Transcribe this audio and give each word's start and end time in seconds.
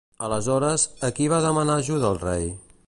Aleshores, 0.27 0.85
a 1.09 1.11
qui 1.19 1.29
va 1.35 1.43
demanar 1.47 1.75
ajuda 1.85 2.13
el 2.15 2.21
rei? 2.27 2.53